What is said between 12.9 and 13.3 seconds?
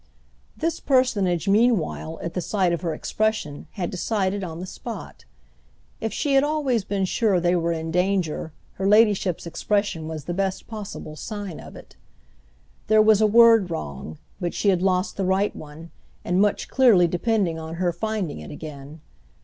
was a